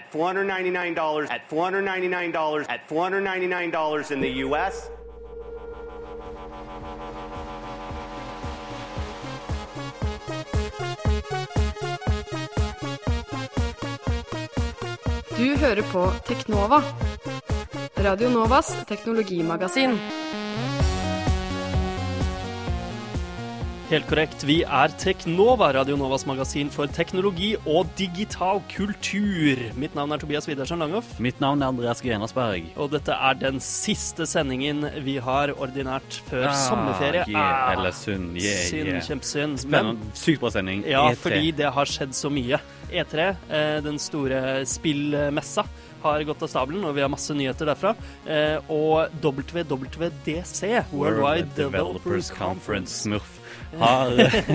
[0.00, 4.90] at $499 at $499 at $499 in the US.
[15.36, 16.82] Du hører på Teknova.
[17.96, 19.98] Radio Novas teknologimagasin.
[23.90, 24.44] Helt korrekt.
[24.46, 29.58] Vi er Teknova, Radio Novas magasin for teknologi og digital kultur.
[29.82, 32.68] Mitt navn er Tobias Widersen Langhoff, Mitt navn er Andreas Grenasberg.
[32.78, 37.24] og dette er den siste sendingen vi har ordinært før sommerferie.
[37.34, 39.02] Ah, Yeah, Ah, sunn, Yeah, synd, yeah.
[39.02, 39.58] kjempesynd.
[39.58, 40.14] Spennende.
[40.14, 40.84] Sykt bra sending.
[40.86, 41.16] ja, E3.
[41.16, 42.60] fordi det har skjedd så mye.
[42.92, 45.64] E3, eh, den store spillmessa,
[46.02, 47.96] har gått av stabelen, og vi har masse nyheter derfra.
[48.26, 53.39] Eh, og WWDC, Worldwide Developers Conference, Smurf,
[53.78, 54.10] har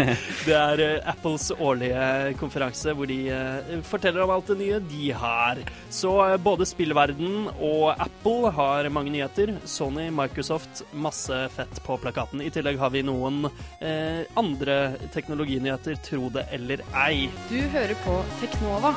[0.45, 5.11] Det er eh, Apples årlige konferanse hvor de eh, forteller om alt det nye de
[5.15, 5.61] har.
[5.93, 9.55] Så eh, både spillverden og Apple har mange nyheter.
[9.65, 12.43] Sony, Microsoft, masse fett på plakaten.
[12.43, 13.45] I tillegg har vi noen
[13.79, 14.79] eh, andre
[15.15, 17.29] teknologinyheter, tro det eller ei.
[17.49, 18.95] Du hører på Teknova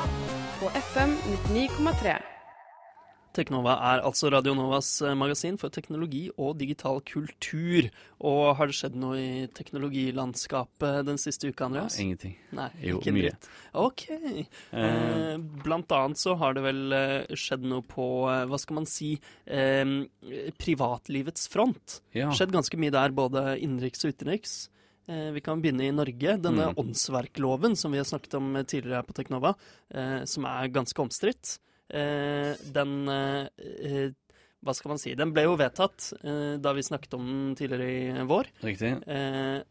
[0.59, 1.15] på FM
[1.53, 2.38] 99,3.
[3.39, 7.87] Teknova er altså Radio Novas eh, magasin for teknologi og digital kultur.
[8.27, 11.95] Og har det skjedd noe i teknologilandskapet den siste uka, Andreas?
[12.03, 12.35] Ingenting.
[12.57, 13.29] Nei, Jo, ikke mye.
[13.31, 13.49] dritt.
[13.79, 14.03] OK.
[14.73, 18.89] Eh, blant annet så har det vel eh, skjedd noe på, eh, hva skal man
[18.89, 19.13] si,
[19.47, 19.95] eh,
[20.59, 22.01] privatlivets front.
[22.15, 22.31] Ja.
[22.35, 24.57] Skjedd ganske mye der, både innenriks og utenriks.
[25.09, 26.35] Vi kan begynne i Norge.
[26.37, 26.75] Denne Mm.
[26.83, 29.55] åndsverkloven som vi har snakket om tidligere her på Teknova,
[29.89, 31.57] eh, som er ganske omstridt,
[31.89, 33.47] den eh,
[33.85, 34.11] eh,
[34.61, 35.13] Hva skal man si?
[35.15, 37.89] Den ble jo vedtatt eh, da vi snakket om den tidligere
[38.21, 38.49] i vår.
[38.65, 38.91] Riktig.
[39.07, 39.61] Eh,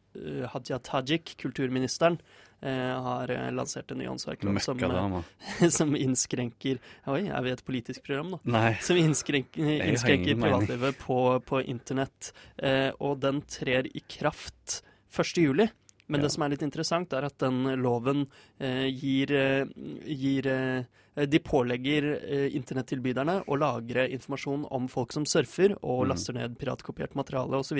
[0.50, 2.16] Hadia Tajik, kulturministeren,
[2.64, 7.62] eh, har eh, lansert en ny åndsverklov som, eh, som innskrenker Oi, er vi et
[7.68, 8.40] politisk program nå?
[8.50, 8.72] Nei.
[8.82, 12.32] Som innskrenker, innskrenker privatlivet på, på internett.
[12.56, 14.80] Eh, og den trer i kraft
[15.14, 15.36] 1.
[15.44, 15.68] juli.
[16.08, 16.24] Men Ja.
[16.24, 18.24] det som er litt interessant, er at den loven
[18.58, 19.66] eh, gir, eh,
[20.08, 20.88] gir eh,
[21.26, 26.08] De pålegger eh, internettilbyderne å lagre informasjon om folk som surfer og Mm.
[26.08, 27.78] laster ned piratkopiert materiale osv.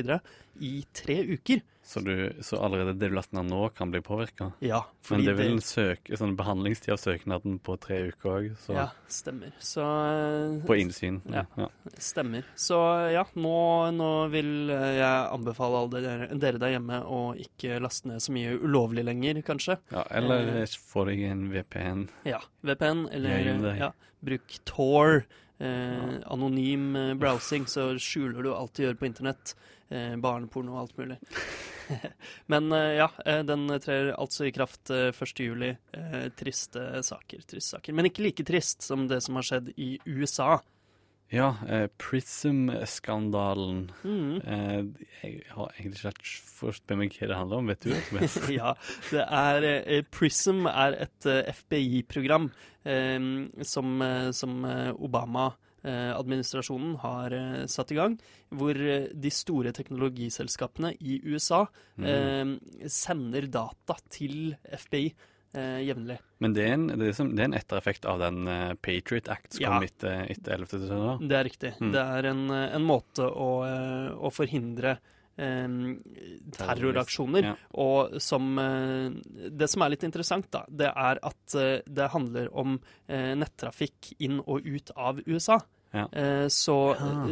[0.60, 1.60] i tre uker.
[1.88, 4.50] Så, du, så allerede det du laster ned nå, kan bli påvirka?
[4.60, 8.48] Ja, Men det er vel en søk, sånn behandlingstid av søknaden på tre uker òg,
[8.60, 9.54] så Ja, stemmer.
[9.58, 11.22] Så eh, På innsyn.
[11.32, 11.46] Ja.
[11.56, 11.68] Ja.
[11.96, 12.44] Stemmer.
[12.60, 12.76] Så
[13.14, 13.54] ja, nå,
[13.96, 18.32] nå vil eh, jeg anbefale alle dere, dere der hjemme å ikke laste ned så
[18.36, 19.78] mye ulovlig lenger, kanskje.
[19.94, 20.66] Ja, eller Eh.
[20.92, 22.04] få deg en VPN.
[22.28, 23.92] Ja, VPN, eller Glem ja,
[24.24, 25.22] bruk Tor.
[25.58, 29.56] Eh, anonym eh, browsing, så skjuler du alt du gjør på internett.
[29.90, 31.16] Eh, barneporno og alt mulig.
[32.52, 35.42] Men eh, ja, eh, den trer altså i kraft eh, 1.
[35.42, 35.72] juli.
[35.96, 37.96] Eh, triste saker, triste saker.
[37.96, 40.60] Men ikke like trist som det som har skjedd i USA.
[41.28, 43.90] Ja, eh, Prism-skandalen.
[44.00, 44.40] Mm.
[44.40, 44.84] Eh,
[45.22, 47.92] jeg har egentlig ikke helt forstått meg hva det handler om, vet du?
[48.08, 48.36] Tobias?
[48.58, 48.72] ja,
[49.10, 52.48] det er eh, Prism er et eh, FBI-program
[52.88, 53.20] eh,
[53.60, 54.64] som, eh, som
[54.96, 57.36] Obama-administrasjonen har
[57.68, 58.16] satt i gang,
[58.48, 61.66] hvor de store teknologiselskapene i USA
[62.00, 62.56] eh,
[62.88, 65.12] sender data til FBI
[65.54, 66.18] eh, jevnlig.
[66.38, 69.28] Men det er, en, det, er som, det er en ettereffekt av den eh, Patriot
[69.32, 69.70] Act som Ja.
[69.76, 70.66] kom etter, etter 11.
[70.84, 71.22] desember?
[71.28, 71.72] Det er riktig.
[71.80, 71.92] Mm.
[71.94, 74.98] Det er en, eh, en måte å, eh, å forhindre
[75.38, 75.68] eh,
[76.56, 77.44] terroraksjoner.
[77.50, 77.54] Ja.
[77.78, 79.08] Og som eh,
[79.50, 84.12] Det som er litt interessant, da, det er at eh, det handler om eh, nettrafikk
[84.18, 85.60] inn og ut av USA.
[85.94, 86.04] Ja.
[86.12, 86.76] Eh, så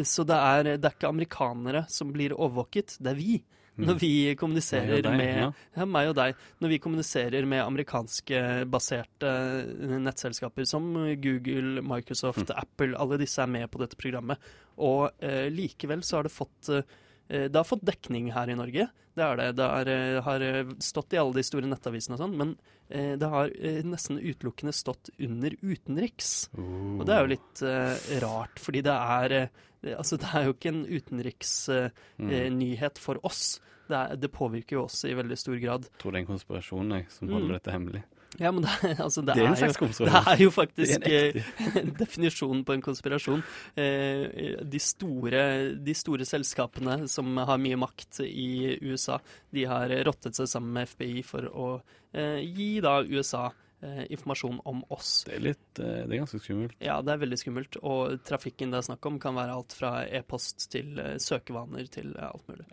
[0.05, 3.35] så det, er, det er ikke amerikanere som blir overvåket, det er vi.
[3.77, 4.11] Når vi
[4.41, 5.49] kommuniserer deg, med ja.
[5.77, 6.37] ja, meg og deg.
[6.65, 8.43] Når vi kommuniserer med amerikanske
[8.73, 10.89] baserte eh, nettselskaper som
[11.23, 14.41] Google, Microsoft, Apple, alle disse er med på dette programmet.
[14.81, 16.97] Og eh, likevel så har det fått eh,
[17.29, 18.87] Det har fått dekning her i Norge.
[19.17, 19.47] Det er det.
[19.57, 22.53] Det er, eh, har eh, stått i alle de store nettavisene og sånn, men
[22.91, 26.51] eh, det har eh, nesten utelukkende stått under utenriks.
[26.55, 29.49] Og det er jo litt uh, rart, fordi det er uh,
[29.97, 33.61] Altså, det er jo ikke en utenriksnyhet for oss.
[33.87, 35.85] Det, er, det påvirker jo oss i veldig stor grad.
[35.93, 37.35] Jeg tror det er en konspirasjon jeg, som Mm.
[37.37, 38.03] holder dette hemmelig.
[38.39, 38.73] Ja, men det,
[39.07, 42.77] altså, det, Det er er, jo, det er jo faktisk er en eh, definisjonen på
[42.77, 43.45] en konspirasjon.
[43.79, 45.43] Eh, de, store,
[45.83, 49.21] de store selskapene som har mye makt i USA,
[49.55, 51.69] de har rottet seg sammen med FBI for å
[52.13, 53.49] eh, gi da USA
[53.87, 55.11] informasjon om oss.
[55.29, 56.79] Det er litt Det er ganske skummelt.
[56.83, 57.77] Ja, det er veldig skummelt.
[57.85, 62.49] Og trafikken det er snakk om, kan være alt fra e-post til søkevaner til alt
[62.49, 62.65] mulig.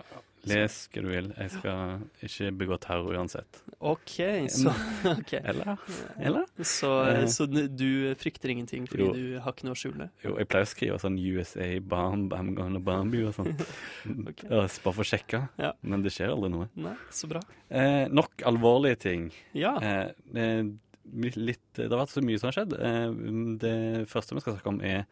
[0.49, 1.27] Les hva du vil.
[1.39, 3.61] Jeg skal ikke begå terror uansett.
[3.79, 4.15] OK,
[4.51, 4.73] så
[5.13, 5.33] ok.
[5.39, 5.77] Eller?
[6.19, 6.45] Eller?
[6.59, 7.25] Så, Eh.
[7.31, 9.13] så du frykter ingenting fordi Jo.
[9.15, 10.09] du har ikke noe å skjule?
[10.25, 13.53] Jo, jeg pleier å skrive sånn USA bomb, I'm gonna bomb you og sånn.
[14.29, 14.49] okay.
[14.51, 15.43] Bare for å sjekke.
[15.63, 15.71] Ja.
[15.81, 16.67] Men det skjer aldri noe.
[16.75, 17.39] Nei, så bra.
[17.71, 19.29] Eh, nok alvorlige ting.
[19.55, 19.77] Ja.
[19.79, 20.63] Eh,
[21.35, 22.73] litt, det har vært så mye som har skjedd.
[22.79, 23.11] Eh,
[23.63, 23.77] det
[24.11, 25.05] første vi skal snakke om, er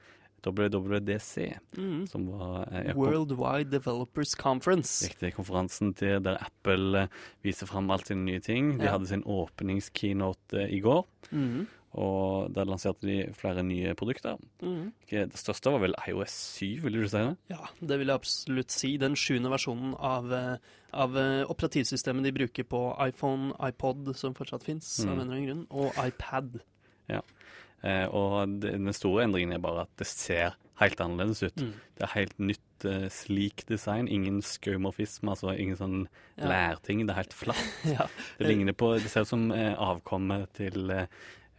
[0.44, 2.08] WWDC, Mm.
[2.08, 5.06] som var eh, Worldwide Developers Conference.
[5.08, 5.34] Riktig.
[5.36, 7.08] Konferansen til der Apple eh,
[7.44, 8.78] viser fram alt sine nye ting.
[8.80, 8.92] De Ja.
[8.98, 11.68] hadde sin åpningskeynote eh, i går, Mm.
[11.94, 14.38] og der lanserte de flere nye produkter.
[14.62, 14.92] Mm.
[15.10, 17.38] Det største var vel iOS 7, vil du si det?
[17.50, 18.98] Ja, det vil jeg absolutt si.
[18.98, 20.58] Den sjuende versjonen av, eh,
[20.94, 25.12] av eh, operativsystemet de bruker på iPhone, iPod, som fortsatt fins, av Mm.
[25.14, 26.62] en eller annen grunn, og iPad.
[27.10, 27.20] Eh,
[27.84, 31.62] og det, den store endringen er bare at det ser helt annerledes ut.
[31.62, 31.74] Mm.
[31.98, 34.08] Det er helt nytt, eh, slik design.
[34.10, 36.00] Ingen skaumorfisme, altså ingen sånn
[36.38, 36.48] Ja.
[36.50, 37.06] lærting.
[37.06, 37.68] Det er helt flatt.
[37.98, 38.08] Ja.
[38.40, 41.08] Det ligner på Det ser ut som eh, avkommet til eh,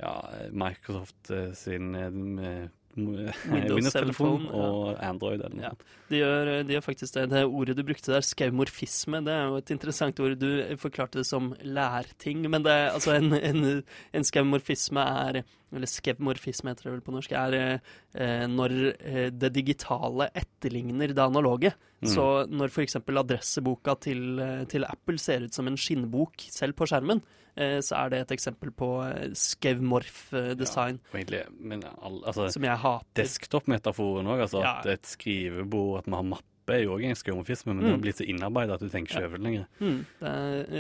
[0.01, 0.15] ja,
[0.51, 4.67] Microsoft eh, sin eh, Windows-telefon og ja.
[4.69, 5.71] og Android eller noe.
[5.71, 6.01] Ja.
[6.11, 7.29] De gjør, de gjør faktisk det.
[7.31, 10.37] Det ordet du brukte der, skaumorfisme, det er jo et interessant ord.
[10.41, 13.83] Du forklarte det som lærting, men det er altså en, en,
[14.13, 15.43] en skaumorfisme er
[15.73, 21.23] Eller skevmorfisme heter det vel på norsk, er eh, når eh, det digitale etterligner det
[21.25, 21.73] analoge.
[22.03, 22.09] Mm.
[22.13, 22.97] Så når f.eks.
[23.01, 27.23] adresseboka til, eh, til Apple ser ut som en skinnbok selv på skjermen,
[27.57, 32.65] eh, så er det et eksempel på eh, skevmorf-design Og egentlig, men all, altså, som
[32.67, 33.23] jeg hater.
[33.23, 34.79] Desktop-metaforen òg, altså Ja.
[34.81, 37.91] at et skrivebord, at vi har mappe, er jo òg en skrømofisme, men det Mm.
[37.97, 39.67] har blitt så innarbeida at du tenker ikke over det lenger.
[39.81, 40.29] Mm, det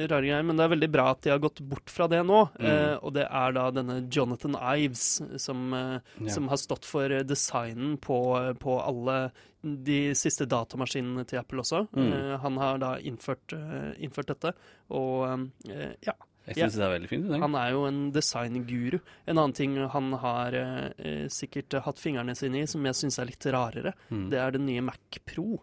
[0.02, 2.22] er rare greier, men det er veldig bra at de har gått bort fra det
[2.24, 2.50] nå.
[2.58, 2.64] Mm.
[2.66, 6.28] Eh, og det er da denne Jonathan Ives som, eh, Ja.
[6.28, 9.32] som har stått for eh, designen på, på alle
[9.62, 11.88] de siste datamaskinene til Apple også.
[11.94, 12.12] Mm.
[12.12, 14.54] Eh, han har da innført, eh, innført dette,
[14.90, 16.12] og eh, ja.
[16.44, 16.66] Jeg Ja.
[16.66, 17.30] det er veldig fint.
[17.38, 18.98] Han er jo en designguru.
[19.28, 23.20] En annen ting han har eh, eh, sikkert hatt fingrene sine i, som jeg syns
[23.20, 24.28] er litt rarere, Mm.
[24.28, 25.60] det er den nye Mac Pro.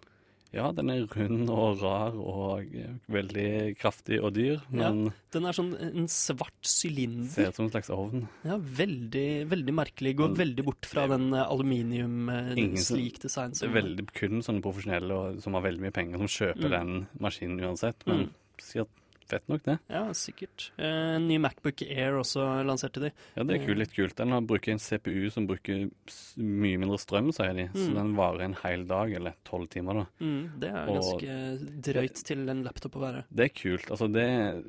[0.51, 5.53] Ja, den er rund og rar og eh, veldig kraftig og dyr, men Den er
[5.53, 7.29] sånn en svart sylinder.
[7.29, 8.23] ser ut som en slags ovn.
[8.43, 10.15] Ja, veldig, veldig merkelig.
[10.17, 13.51] Går Men veldig bort fra den eh, aluminium eh, Ingen som- slik design.
[13.51, 16.65] Det Som, er veldig kun sånne profesjonelle og, som har veldig mye penger, som kjøper
[16.65, 16.71] Mm.
[16.79, 18.07] den maskinen uansett.
[18.07, 18.29] Men Mm.
[18.59, 18.87] sikkert
[19.29, 19.77] fett nok, det.
[19.89, 20.71] Ja, sikkert.
[20.77, 23.11] Eh, En ny Macbook Air også lanserte de.
[23.37, 24.15] Ja, det er kult, litt kult.
[24.19, 25.89] Den bruker en CPU som bruker
[26.37, 27.67] mye mindre strøm, sier de.
[27.73, 27.95] Så Mm.
[27.95, 30.05] den varer en hel dag, eller tolv timer, da.
[30.19, 33.23] Mm, det er Og- ganske drøyt til en laptop å være.
[33.33, 33.89] Det er kult.
[33.89, 34.65] Altså, det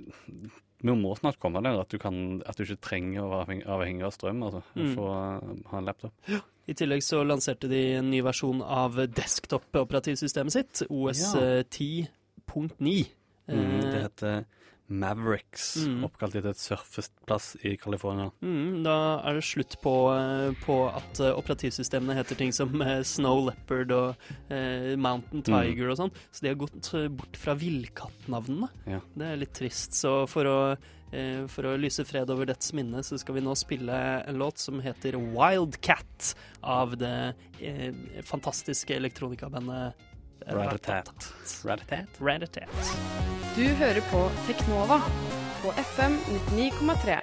[0.82, 4.02] Vi må snart komme der at du, kan, at du ikke trenger å være avhengig,
[4.02, 4.62] av strøm, altså.
[4.74, 4.94] Mm.
[4.94, 6.12] For å ha en laptop.
[6.66, 11.62] I tillegg så lanserte de en ny versjon av desktop-operativsystemet sitt, OS Ja.
[13.50, 13.66] 10.9.
[13.66, 14.44] Mm, det Eh, heter
[14.90, 16.00] Mavericks, Mm.
[16.04, 18.32] oppkalt etter et surfeplass i California.
[18.42, 22.74] Mm, da er det slutt på, eh, på at eh, operativsystemene heter ting som
[23.04, 24.16] Snow Leopard og
[24.50, 26.10] eh, Mountain Tiger og sånn.
[26.32, 28.68] Så de har gått bort fra villkattnavnene.
[28.90, 28.98] Ja.
[29.16, 29.94] Det er litt trist.
[29.94, 30.58] Så for å,
[31.12, 34.58] eh, for å lyse fred over dets minne, så skal vi nå spille en låt
[34.58, 37.92] som heter Wildcat av det eh,
[38.26, 39.94] fantastiske elektronikabandet
[40.46, 41.34] Ratatat.
[41.64, 42.20] Ratatat?
[42.20, 42.94] Ratatat.
[43.56, 45.00] Du hører på Teknova
[45.60, 46.16] på FM
[46.56, 47.18] 99,3.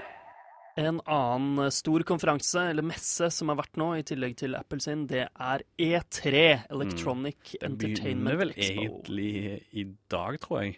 [0.78, 5.08] En annen stor konferanse, eller messe, som har vært nå, i tillegg til Apple sin,
[5.10, 8.84] det er E3, Electronic Det Entertainment begynner vel Expo.
[8.84, 9.32] egentlig
[9.74, 10.78] i dag, tror jeg.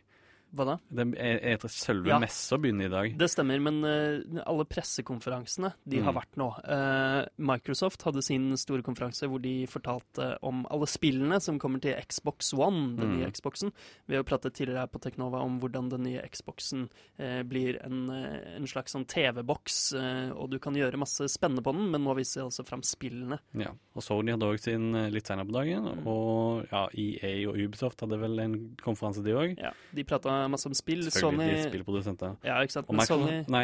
[0.56, 0.76] Hva da?
[0.90, 2.18] Det er, er, selve Ja.
[2.20, 3.18] messa begynner i dag.
[3.20, 6.18] Det stemmer, men uh, alle pressekonferansene de har Mm.
[6.20, 6.48] vært nå.
[6.66, 11.94] Uh, Microsoft hadde sin store konferanse hvor de fortalte om alle spillene som kommer til
[12.08, 13.18] Xbox One, den Mm.
[13.20, 13.72] nye Xboxen.
[14.08, 16.90] Vi har jo pratet tidligere her på Teknova om hvordan den nye Xboxen
[17.20, 19.94] uh, blir en, en slags sånn TV-boks,
[20.36, 23.40] og du kan gjøre masse spennende på den, men nå viser de altså fram spillene.
[23.54, 23.72] Ja.
[23.96, 25.84] Og Sony hadde òg sin litt senere på dagen.
[26.00, 26.08] Mm.
[26.08, 29.58] Og ja, EA og Ubisoft hadde vel en konferanse, de òg.
[29.60, 31.02] Ja, de prata masse om spill.
[31.10, 32.38] Selvfølgelig Sony spillprodusenter.
[32.46, 32.90] Ja, ikke sant.
[32.90, 33.64] Men Sony nei,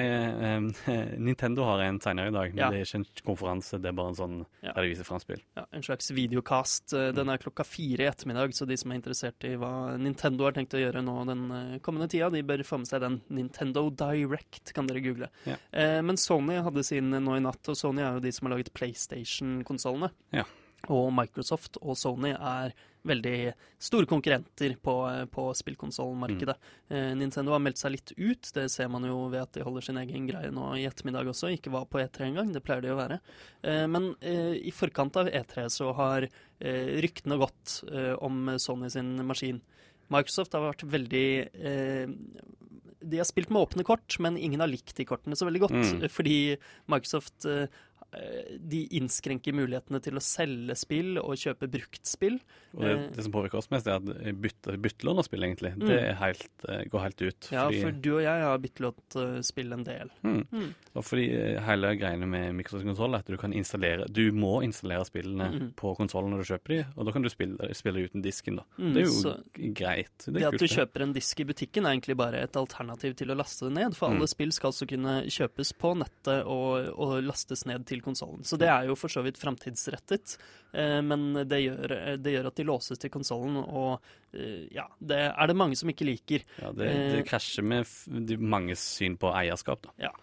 [0.58, 0.74] um,
[1.30, 2.70] Nintendo har en senere i dag, men Ja.
[2.70, 3.80] det er ikke en konferanse.
[3.82, 4.74] Det er bare en sånn Ja.
[4.74, 5.42] der de viser fram spill.
[5.56, 6.94] ja, en slags videocast.
[6.94, 10.44] Eh, Den er klokka fire i ettermiddag, så de som er interessert i hva Nintendo
[10.46, 13.22] har tenkt å gjøre nå den eh, kommende tida, de bør få med seg den.
[13.30, 15.30] Nintendo Direct kan dere google.
[15.46, 15.56] Ja.
[15.72, 18.58] Eh, men Sony hadde sin nå i natt, og Sony er jo de som har
[18.58, 20.12] laget PlayStation-konsollene.
[20.34, 20.44] Ja.
[20.94, 22.76] Og Microsoft og Sony er
[23.06, 24.96] veldig store konkurrenter på,
[25.32, 26.56] på spillkonsollmarkedet.
[26.90, 29.88] Eh, Nintendo har meldt seg litt ut, det ser man jo ved at de holder
[29.88, 31.54] sin egen greie nå i ettermiddag også.
[31.54, 33.20] Ikke var på E3 engang, det pleier de å være.
[33.66, 37.82] Eh, men eh, i forkant av E3 så har ryktene gått
[38.24, 39.58] om Sony sin maskin.
[40.08, 41.26] Microsoft har vært veldig
[43.04, 45.76] De har spilt med åpne kort, men ingen har likt de kortene så veldig godt.
[45.76, 46.06] Mm.
[46.08, 46.38] Fordi
[46.88, 47.44] Microsoft
[48.60, 52.40] de innskrenker mulighetene til å selge spill og kjøpe bruktspill.
[52.76, 55.74] Og det, Eh, det som påvirker oss mest, er at bytte, byttelån av spill, egentlig.
[55.80, 57.50] Det er helt, eh, går helt ut.
[57.52, 60.10] Ja, fordi, for du og jeg har byttelånt spill en del.
[60.24, 60.48] Mm.
[60.52, 60.74] Mm.
[60.96, 64.62] Og fordi eh, hele greiene med Microsoft konsoll er at du kan installere Du må
[64.64, 65.74] installere spillene Mhm.
[65.76, 68.64] på konsollen når du kjøper de, og da kan du spille, spille uten disken, da.
[68.80, 69.36] Mm, det er jo så
[69.76, 70.18] greit.
[70.26, 70.70] Det Det at du det.
[70.72, 73.96] kjøper en disk i butikken er egentlig bare et alternativ til å laste det ned,
[73.96, 74.28] for alle Mm.
[74.30, 78.44] spill skal altså kunne kjøpes på nettet og, og lastes ned til konsollen.
[78.48, 80.38] Så det er jo for så vidt framtidsrettet,
[80.74, 84.00] eh, men det gjør, det gjør at de låses til konsollen, og
[84.34, 86.48] eh, ja, det er det mange som ikke liker.
[86.62, 87.86] Ja, det, det Eh, krasjer med
[88.28, 89.96] de manges syn på eierskap, da.
[90.08, 90.14] Ja,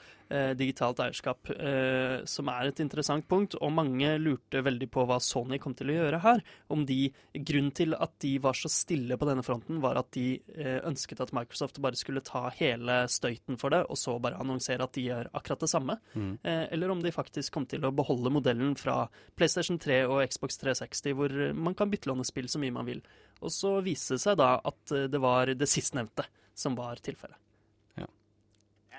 [0.56, 3.56] digitalt eierskap, eh, som er et interessant punkt.
[3.60, 6.42] Og mange lurte veldig på hva Sony kom til å gjøre her.
[6.72, 7.00] Om de,
[7.32, 11.22] Grunnen til at de var så stille på denne fronten, var at de eh, ønsket
[11.24, 15.06] at Microsoft bare skulle ta hele støyten for det, og så bare annonsere at de
[15.08, 15.98] gjør akkurat det samme.
[16.14, 16.32] Mm.
[16.42, 19.04] Eh, eller om de faktisk kom til å beholde modellen fra
[19.38, 23.02] PlayStation 3 og Xbox 360, hvor man kan byttelåne spill så mye man vil.
[23.42, 27.41] Og så viste det seg da at eh, det var det sistnevnte som var tilfellet.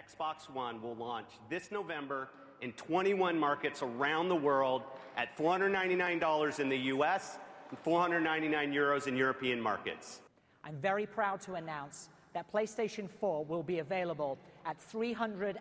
[0.04, 2.30] Xbox One will launch this November
[2.62, 4.84] in 21 markets around the world
[5.18, 7.38] at $499 in the US
[7.70, 10.22] and 499 euros in European markets.
[10.64, 15.58] I'm very proud to announce that PlayStation 4 will be available at $399.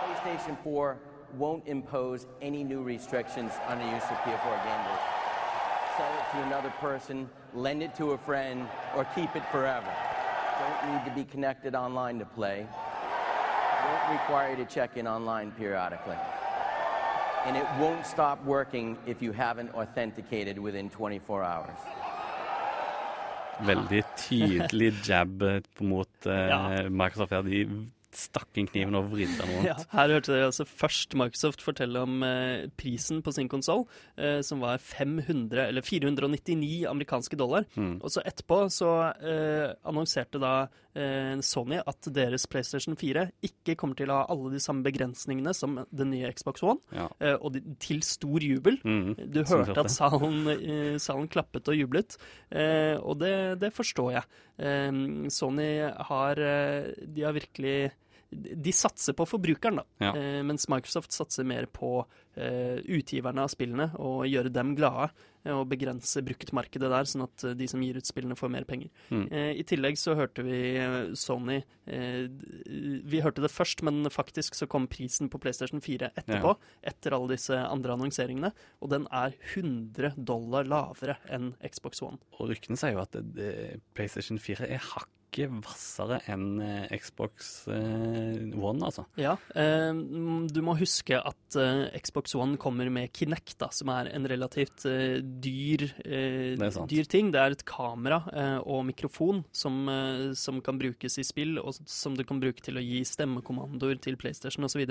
[0.00, 0.98] PlayStation 4
[1.36, 4.98] won't impose any new restrictions on the use of PS4 gamers.
[5.96, 9.92] Sell it to another person, lend it to a friend, or keep it forever.
[10.60, 12.66] Don't need to be connected online to play.
[13.86, 16.18] Won't require you to check in online periodically.
[17.46, 21.78] And it won't stop working if you haven't authenticated within 24 hours.
[23.60, 25.42] Veldig tydelig jab
[25.80, 26.88] mot eh, Ja.
[26.90, 27.30] Microsoft.
[27.32, 27.66] Ja, de
[28.20, 29.66] stakk inn kniven og vridde den rundt.
[29.70, 33.86] Ja, her hørte dere altså først Microsoft fortelle om eh, prisen på sin konsoll,
[34.20, 37.66] eh, som var 500, eller 499 amerikanske dollar.
[37.76, 37.98] Mm.
[38.04, 40.52] Og så etterpå så eh, annonserte da
[40.94, 45.54] eh, Sony at deres PlayStation 4 ikke kommer til å ha alle de samme begrensningene
[45.56, 47.08] som den nye Xbox One, Ja.
[47.22, 48.80] eh, og de, til stor jubel.
[48.84, 52.16] Mm, Du hørte at salen, eh, salen klappet og jublet,
[52.50, 54.24] eh, og det, det forstår jeg.
[54.60, 55.00] Eh,
[55.32, 55.70] Sony
[56.10, 57.90] har De har virkelig
[58.30, 59.84] De satser på forbrukeren, da.
[59.98, 60.12] Ja.
[60.14, 62.04] Eh, mens Microsoft satser mer på
[62.38, 65.08] eh, utgiverne av spillene og gjøre dem glade.
[65.44, 68.64] eh, Og begrense bruktmarkedet der, sånn at eh, de som gir ut spillene, får mer
[68.70, 68.88] penger.
[69.10, 69.26] Mm.
[69.32, 71.58] Eh, I tillegg så hørte vi eh, Sony
[71.90, 72.28] eh,
[73.10, 76.54] Vi hørte det først, men faktisk så kom prisen på PlayStation 4 etterpå.
[76.86, 78.52] Etter alle disse andre annonseringene.
[78.80, 82.20] Og den er 100 dollar lavere enn Xbox One.
[82.38, 84.78] Og ryktene sier jo at det, det, PlayStation 4 er
[85.30, 89.04] hakket hvassere enn eh, Xbox eh, One, altså.
[89.20, 89.92] Ja, eh,
[90.50, 91.56] du må huske at
[92.02, 94.84] Xbox One kommer med Kinect, da, som er en relativt
[95.42, 97.30] dyr, dyr ting.
[97.34, 98.20] Det er et kamera
[98.62, 99.80] og mikrofon som,
[100.38, 104.18] som kan brukes i spill, og som du kan bruke til å gi stemmekommandoer til
[104.20, 104.84] PlayStation osv.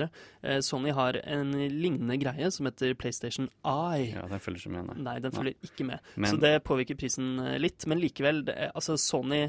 [0.66, 4.12] Sony har en lignende greie som heter PlayStation Eye.
[4.18, 4.98] Ja, Den følger ikke med, nei.
[5.08, 5.40] Nei, den Nei.
[5.40, 6.12] følger ikke med.
[6.16, 7.32] Men- Så det påvirker prisen
[7.64, 7.88] litt.
[7.88, 9.46] Men likevel, det, altså Sony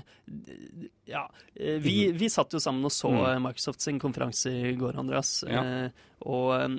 [1.10, 1.24] Ja.
[1.54, 5.44] eh, Vi, vi satt jo sammen og så eh, Microsoft sin konferanse i går, Andreas.
[5.48, 5.64] Ja.
[5.84, 6.74] Eh, og eh,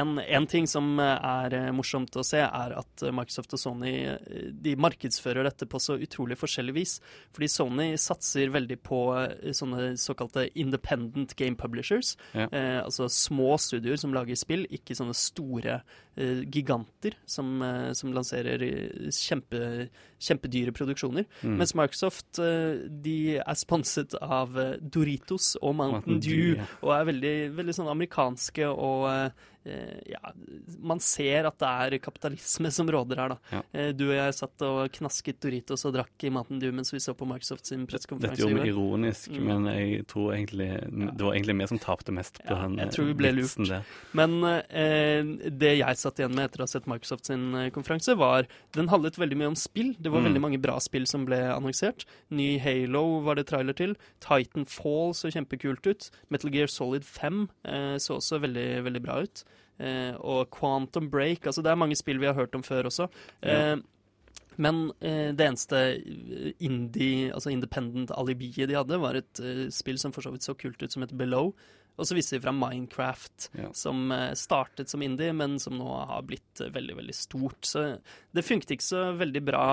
[0.00, 4.50] en, en ting som er eh, morsomt å se, er at Microsoft og Sony eh,
[4.52, 6.96] de markedsfører dette på så utrolig forskjellig vis.
[7.36, 12.14] Fordi Sony satser veldig på eh, sånne såkalte independent game publishers.
[12.36, 12.48] Ja.
[12.50, 15.80] Eh, altså små studioer som lager spill, ikke sånne store
[16.16, 18.64] eh, giganter som, eh, som lanserer
[19.14, 19.88] kjempe,
[20.22, 21.26] kjempedyre produksjoner.
[21.42, 21.56] Mm.
[21.62, 22.40] Mens Microsoft
[23.06, 26.66] de er sponset av Doritos og Mountain Mountain Dew, Dew, ja.
[26.82, 29.30] og er veldig, veldig sånn amerikanske og eh,
[30.12, 30.20] ja,
[30.78, 33.38] man ser at det er kapitalisme som råder her, da.
[33.50, 33.62] Ja.
[33.74, 37.00] Eh, Du og jeg satt og knasket Doritos og drakk i maten du mens vi
[37.02, 39.44] så på Microsoft sin Dette pressekonferanse gjorde i vi ironisk, Mm.
[39.48, 40.68] men jeg tror egentlig
[41.16, 43.56] det var egentlig vi som tapte mest på Ja, den jeg tror vi ble lurt.
[43.68, 43.82] der.
[44.14, 48.14] Men eh, det jeg satt igjen med etter å ha sett Microsoft sin eh, konferanse,
[48.16, 49.94] var Den handlet veldig mye om spill.
[49.98, 50.28] Det var Mm.
[50.30, 52.04] veldig mange bra spill som ble annonsert.
[52.30, 53.96] Ny Halo var det trailer til.
[54.20, 56.10] Titanfall så kjempekult ut.
[56.30, 58.55] Metal Gear Solid 5 eh, så også veldig,
[58.86, 59.44] veldig bra ut.
[59.78, 61.46] Eh, og Quantum Break.
[61.46, 63.08] Altså det er mange spill vi har hørt om før også.
[63.42, 63.74] Ja.
[63.74, 63.84] Eh,
[64.56, 65.80] men eh, det eneste
[66.64, 70.56] indie, altså independent alibiet de hadde, var et eh, spill som for så vidt så
[70.56, 71.52] kult ut som et Below.
[71.96, 73.72] Og så viser de fram Minecraft, Ja.
[73.72, 77.64] som eh, startet som indie, men som nå har blitt eh, veldig, veldig stort.
[77.64, 77.84] Så
[78.36, 79.64] det funket ikke så veldig bra.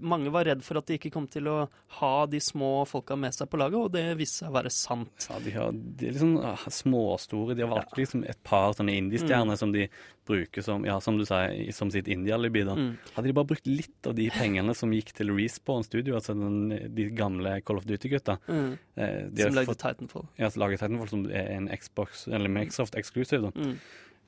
[0.00, 1.58] Mange var redd for at de ikke kom til å
[2.00, 5.28] ha de små folka med seg på laget, og det viste seg å være sant.
[5.28, 7.56] Ja, de, har, de er liksom ah, småstore.
[7.58, 9.60] De har valgt liksom et par sånne indiestjerner mm.
[9.60, 9.90] som de
[10.30, 11.42] bruker som ja, som du sa,
[11.76, 12.62] som sitt indie-alibi.
[12.70, 12.92] Mm.
[13.16, 16.70] Hadde de bare brukt litt av de pengene som gikk til Respawn Studio, altså den,
[16.94, 18.78] de gamle Call of Duty-gutta Mm.
[18.96, 20.28] eh, Som har lagde fått- Titanfall.
[20.38, 23.50] Ja, som laget Titanfall som er en Xbox, eller Microsoft Exclusive, da.
[23.58, 23.74] Mm.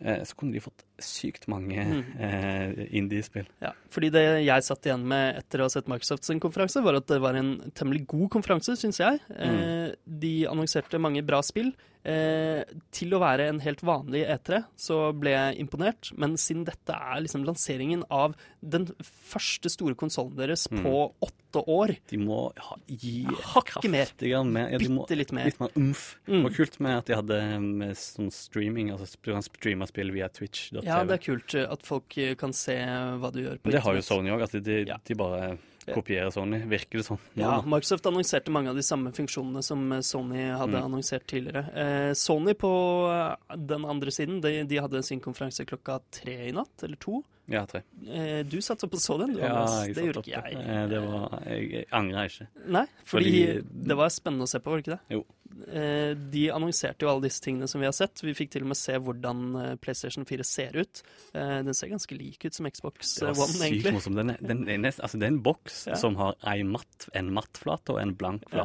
[0.03, 1.79] Eh, så kunne de fått sykt mange
[2.19, 3.47] eh, indie-spill.
[3.63, 6.99] Ja, fordi det jeg satt igjen med etter å ha sett Microsoft sin konferanse, var
[6.99, 9.21] at det var en temmelig god konferanse, syns jeg.
[9.31, 11.71] Eh, de annonserte mange bra spill.
[12.05, 16.91] Eh, til å være en helt vanlig E3 så ble jeg imponert, men siden dette
[16.97, 18.89] er liksom lanseringen av den
[19.31, 24.11] første store konsollen deres på åtte år De må ha, gi Hakket mer.
[24.43, 24.71] mer.
[24.73, 25.45] Ja, de Bitte litt mer.
[25.47, 26.17] Litt mer umf.
[26.27, 26.43] Det Mm.
[26.43, 30.83] var kult med at de hadde med sånn streaming, altså streame spill via Twitch.tv.
[30.85, 33.73] Ja, det er kult eh, at folk eh, kan se hva du gjør på Men
[33.79, 34.01] det har jo.
[34.03, 34.41] Sony òg.
[34.43, 34.97] Altså de, Ja.
[35.05, 35.59] de bare
[35.91, 37.19] kopierer Sony, virker det sånn.
[37.37, 37.63] nå, Ja.
[37.63, 40.85] Microsoft annonserte mange av de samme funksjonene som eh, Sony hadde Mm.
[40.85, 41.65] annonsert tidligere.
[41.75, 42.71] Eh, Sony på
[43.11, 47.23] eh, den andre siden, de, de hadde sin konferanse klokka tre i natt, eller to.
[47.49, 47.83] Ja, tre.
[48.07, 49.87] Eh, du og så den, du, Ja, Anders.
[49.87, 50.57] jeg det gjorde ikke jeg.
[50.63, 52.47] Eh, Det var, jeg, angrer ikke.
[52.67, 55.17] Nei, fordi, Fordi- det var spennende å se på, var det ikke det?
[55.17, 55.25] Jo.
[55.69, 58.23] Eh, de annonserte jo alle disse tingene som vi har sett.
[58.25, 61.03] Vi fikk til og med se hvordan PlayStation 4 ser ut.
[61.35, 64.17] Eh, den ser ganske lik ut som Xbox Det eh, var One, sykt morsomt.
[64.17, 65.95] Den er, den er nest, altså det er en boks Ja.
[66.01, 68.65] som har ei matt, en mattflate og en blank Ja.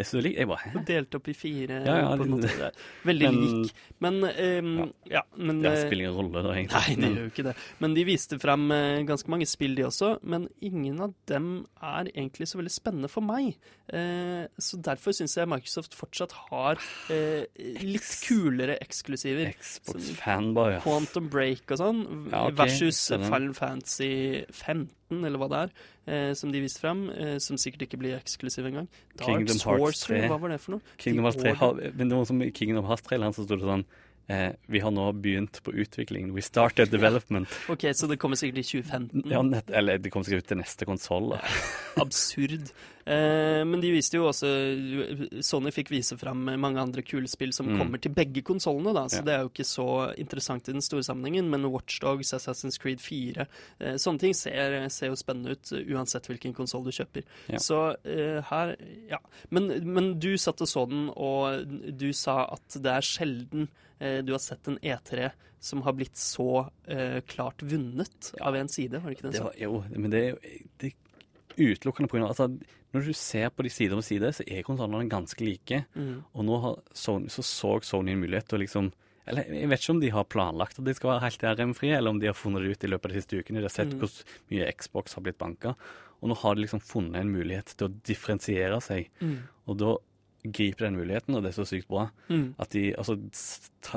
[0.00, 0.38] Det er så likt.
[0.40, 0.80] Jeg bare Hæ?
[0.88, 1.78] Delt opp i fire.
[1.84, 2.68] Ja, ja, på en måte.
[3.04, 3.72] Veldig Men- lik.
[4.00, 5.20] Men um, ja.
[5.36, 6.80] men Det eh, spiller ingen rolle, da, egentlig.
[6.80, 7.54] Nei, det gjør jo ikke det.
[7.84, 10.14] Men de viste frem eh, ganske mange spill, de også.
[10.24, 11.50] Men ingen av dem
[11.84, 13.58] er egentlig så veldig spennende for meg.
[13.92, 17.44] Uh, så derfor syns jeg Microsoft fortsatt har uh,
[17.84, 19.52] litt kulere eksklusiver.
[19.60, 20.80] Xbox-fanboy, ja.
[20.86, 22.02] Quantum Break og sånn,
[22.32, 22.56] Ja, okay.
[22.64, 23.02] versus.
[23.10, 25.72] Final Fantasy 15, eller hva det er,
[26.06, 28.88] eh, som de viste frem, eh, som sikkert ikke blir eksklusiv engang.
[29.16, 30.28] Dark Kingdom Hearts Sorcery, 3.
[30.30, 30.80] hva var det for noe?
[30.98, 31.92] Kingdom Hearts 3 Order.
[31.94, 33.84] men det var som Kingdom Hearts-traileren han sto det sånn
[34.30, 36.30] eh, Vi har nå begynt på utviklingen.
[36.36, 37.48] We started development.
[37.68, 39.26] Ok, så det kommer sikkert i 2015.
[39.34, 41.34] Ja, nett, eller det kommer sikkert ut til neste konsoll.
[42.00, 42.70] absurd.
[43.10, 44.46] Eh, men de viste jo også
[45.42, 47.78] Sony fikk vise fram mange andre kule spill som Mm.
[47.80, 49.22] kommer til begge konsollene, da, så Ja.
[49.22, 49.86] det er jo ikke så
[50.18, 51.48] interessant i den store sammenhengen.
[51.50, 53.46] Men Watchdogs, Assassin's Creed 4,
[53.80, 57.22] eh, sånne ting ser, ser jo spennende ut eh, uansett hvilken konsoll du kjøper.
[57.48, 57.58] Ja.
[57.58, 58.76] Så eh, her
[59.10, 59.18] Ja.
[59.50, 61.66] Men, men du satt og så den, og
[61.98, 63.68] du sa at det er sjelden
[64.24, 68.96] du har sett en E3 som har blitt så eh, klart vunnet av en side,
[68.96, 69.34] var det ikke det?
[69.36, 70.22] Det var, jo, men det
[70.80, 72.46] det er utelukkende av altså,
[72.94, 75.82] Når du ser på de side om side, så er konsollene ganske like.
[75.94, 76.24] Mm.
[76.32, 78.90] Og nå har Sony, så så Sony en mulighet til å liksom
[79.30, 82.10] Eller jeg vet ikke om de har planlagt at de skal være helt RM-frie, eller
[82.10, 83.60] om de har funnet det ut i løpet av de siste ukene.
[83.60, 84.00] De har sett Mm.
[84.00, 84.10] hvor
[84.50, 85.76] mye Xbox har blitt banka.
[86.22, 89.10] Og nå har de liksom funnet en mulighet til å differensiere seg.
[89.20, 89.36] Mm.
[89.68, 89.92] Og da
[90.44, 92.08] griper den muligheten, og det er så sykt bra.
[92.28, 92.54] Mm.
[92.58, 93.18] At de altså,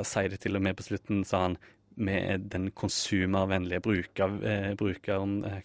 [0.04, 1.56] sier det til og med på slutten, sa han,
[1.96, 5.60] med den konsumervennlige bruker, eh, brukeren eh?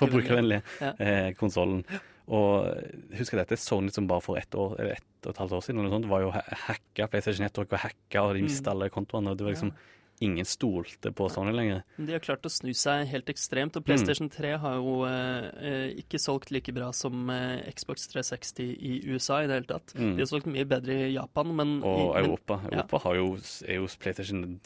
[0.00, 0.62] Forbrukervennlige.
[0.80, 0.92] Ja.
[0.98, 1.84] eh, konsollen.
[2.32, 2.70] Og
[3.18, 5.60] husk at dette Sony som bare for ett år, eller ett og et halvt år
[5.66, 7.06] siden eller noe sånt, var jo hacka.
[7.12, 8.48] PlayStation Network var hacka, og de Mm.
[8.48, 9.30] mista alle kontoene.
[9.30, 9.72] og Det var liksom
[10.22, 11.82] Ingen stolte på Sony lenger.
[11.98, 13.80] De har klart å snu seg helt ekstremt, Mm.
[13.80, 18.62] og PlayStation 3 har jo eh, eh, ikke solgt like bra som eh, Xbox 360
[18.78, 19.94] i USA i det hele tatt.
[19.98, 20.14] Mm.
[20.16, 22.60] De har solgt mye bedre i Japan, men Og i, men, Europa.
[22.70, 22.78] ja.
[22.78, 23.26] Europa har jo,
[23.66, 24.60] er jo PlayStation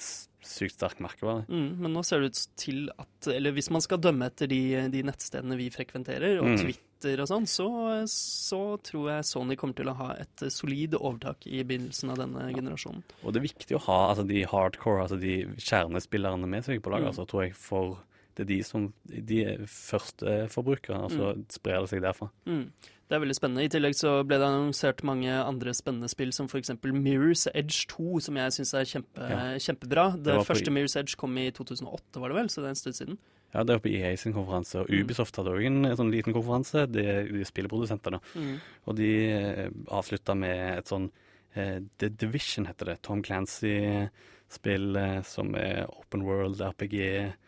[0.45, 1.45] sykt sterk merkevare.
[1.49, 4.61] mm, men nå ser det ut til at Eller hvis man skal dømme etter de,
[4.93, 6.59] de nettstedene vi frekventerer, og Mm.
[6.63, 7.67] Twitter og sånn, så,
[8.11, 12.49] så tror jeg Sony kommer til å ha et solid overtak i begynnelsen av denne
[12.55, 13.03] generasjonen.
[13.23, 16.91] Og det er viktig å ha altså, de hardcore, altså de kjernespillerne med seg på
[16.91, 17.07] laget.
[17.07, 17.13] Mm.
[17.13, 17.99] Altså, tror jeg, for
[18.35, 22.31] det er de som De er førsteforbrukere, og så sprer det seg derfra.
[22.47, 22.65] Mm.
[23.09, 23.65] Det er veldig spennende.
[23.65, 26.69] I tillegg så ble det annonsert mange andre spennende spill, som f.eks.
[26.93, 29.39] Mirror's Edge 2, som jeg syns er kjempe, Ja.
[29.57, 30.05] kjempebra.
[30.23, 32.49] Det, var på- første Mirror's Edge kom i 2008, var det vel?
[32.53, 33.19] Så det er en stund siden.
[33.55, 35.01] Ja, det er på EA sin konferanse, og Mm.
[35.07, 36.85] Ubisoft hadde òg en sånn liten konferanse.
[36.93, 38.21] De, de spillprodusentene.
[38.37, 38.61] Mm.
[38.87, 41.11] Og de eh, avslutta med et sånn
[41.55, 43.03] The Division, heter det.
[43.03, 46.99] Tom Clancy-spill eh, som er open world, RPG.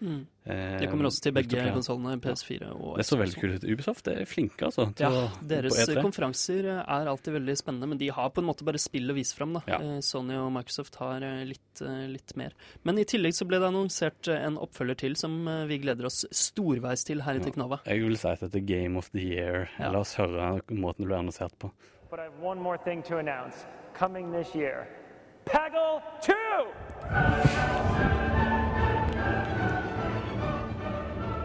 [0.02, 0.26] Mm.
[0.44, 3.66] Eh, Det kommer også til begge konsollene, PS4 og Det så veldig kult ut.
[3.70, 4.88] Ubisoft er flinke, altså.
[4.98, 5.10] Ja,
[5.46, 6.00] deres E3.
[6.02, 9.36] konferanser er alltid veldig spennende, men de har på en måte bare spill å vise
[9.36, 9.52] fram.
[9.58, 9.62] Da.
[9.68, 9.78] Ja.
[9.78, 12.56] Eh, Sony og Microsoft har eh, litt, eh, litt mer.
[12.88, 16.08] Men i tillegg så ble det annonsert eh, en oppfølger til som eh, vi gleder
[16.10, 17.46] oss storveis til her i Ja.
[17.46, 17.80] Teknova.
[17.86, 19.68] Jeg vil si at dette er Game of the Year.
[19.78, 19.92] Ja.
[19.94, 21.70] La oss høre måten det ble annonsert på.
[22.10, 23.54] But I have one more thing to announce.
[23.94, 24.88] Coming this year,
[25.46, 27.89] Peggle 2!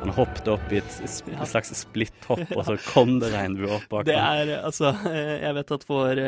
[0.06, 4.06] Han hoppet opp i et sp slags splitthopp, og så kom det regnbue opp bak
[4.06, 4.44] Det ham.
[4.52, 6.22] er altså Jeg vet at vår,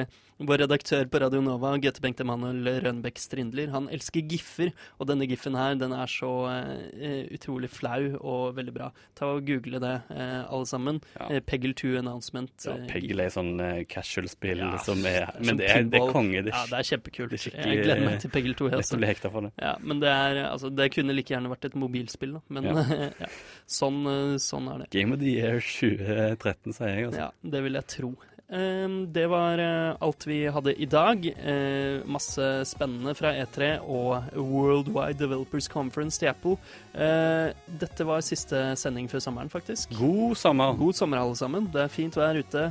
[0.50, 5.28] vår redaktør på Radio Nova, Gøte Bengt Emanuel Rønbeck Strindler, han elsker giffer, og denne
[5.30, 8.90] giffen her, den er så uh, utrolig flau og veldig bra.
[9.18, 11.00] Ta og Google det, uh, alle sammen.
[11.20, 11.30] Ja.
[11.38, 12.54] Eh, Peggle 2 Announcement.
[12.66, 16.12] Ja, eh, Peggle er sånn eh, casual-spill Ja, som er som det er, det er
[16.14, 16.44] konge.
[16.46, 17.34] Det Ja, det er kjempekult.
[17.34, 18.72] det er jeg gleder eh, meg til Peggle 2.
[18.72, 19.00] Jeg, Altså.
[19.02, 19.54] det.
[19.62, 22.44] Ja, men det er altså Det kunne like gjerne vært et mobilspill, da.
[22.50, 22.86] Men Ja.
[23.26, 23.32] ja.
[23.68, 24.90] Sånn, eh, sånn er det.
[24.96, 27.08] Game of the Year 2013, sier jeg.
[27.10, 27.26] Altså.
[27.26, 28.12] Ja, det vil jeg tro.
[28.50, 31.26] Ehm, det var eh, alt vi hadde i dag.
[31.28, 36.56] Eh, masse spennende fra E3 og Worldwide Developers Conference til Apple.
[36.96, 39.92] Eh, dette var siste sending før sommeren, faktisk.
[40.00, 40.78] God sommer!
[40.80, 41.68] God sommer, alle sammen.
[41.74, 42.64] Det er fint vær ute.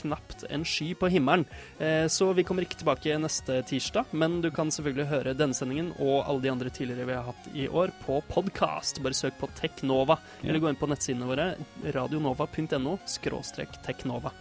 [0.00, 1.44] Knapt en sky på himmelen.
[2.08, 6.24] Så vi kommer ikke tilbake neste tirsdag, men du kan selvfølgelig høre denne sendingen og
[6.24, 9.02] alle de andre tidligere vi har hatt i år, på podkast.
[9.04, 11.50] Bare søk på Teknova, eller gå inn på nettsidene våre,
[11.94, 14.32] radionova.no skråstrek teknova.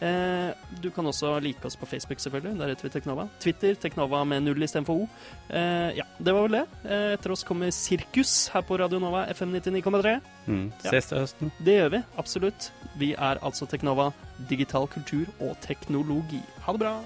[0.00, 2.58] Eh, du kan også like oss på Facebook, selvfølgelig.
[2.58, 3.28] Der heter vi Teknova.
[3.40, 5.08] Twitter, Teknova med null istedenfor O.
[5.50, 6.64] Eh, ja, det var vel det.
[6.88, 10.16] Eh, etter oss kommer Sirkus her på Radio Nova FM 99,3.
[10.46, 10.72] Mm.
[10.84, 10.90] Ja.
[10.90, 11.52] Ses til høsten.
[11.60, 12.72] Det gjør vi, absolutt.
[12.98, 14.10] Vi er altså Teknova,
[14.48, 16.42] digital kultur og teknologi.
[16.64, 16.98] Ha det bra!